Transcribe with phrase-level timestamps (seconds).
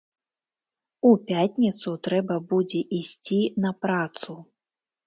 [1.09, 4.43] У пятніцу трэба будзе ісці на працу.